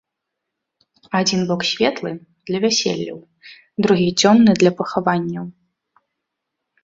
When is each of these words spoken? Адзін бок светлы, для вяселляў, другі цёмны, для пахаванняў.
Адзін 1.19 1.41
бок 1.49 1.61
светлы, 1.71 2.13
для 2.51 2.57
вяселляў, 2.63 3.19
другі 3.87 4.07
цёмны, 4.29 4.51
для 4.63 4.71
пахаванняў. 4.79 5.45